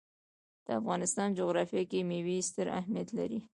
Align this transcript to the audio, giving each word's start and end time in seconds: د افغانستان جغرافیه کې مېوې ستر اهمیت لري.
د 0.65 0.67
افغانستان 0.79 1.27
جغرافیه 1.39 1.83
کې 1.91 1.99
مېوې 2.09 2.37
ستر 2.49 2.67
اهمیت 2.79 3.09
لري. 3.17 3.39